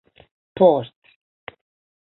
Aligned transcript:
post 0.55 0.89